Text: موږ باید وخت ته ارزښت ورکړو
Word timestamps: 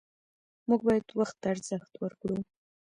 موږ 0.67 0.81
باید 0.87 1.05
وخت 1.19 1.35
ته 1.41 1.47
ارزښت 1.53 1.93
ورکړو 1.97 2.37